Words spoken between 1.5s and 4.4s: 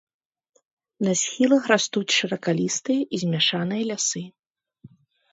растуць шыракалістыя і змяшаныя лясы.